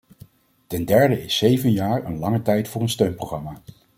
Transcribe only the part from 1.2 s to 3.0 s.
is zeven jaar een lange tijd voor een